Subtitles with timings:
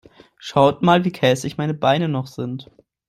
[0.39, 2.71] Schaut mal, wie käsig meine Beine noch sind.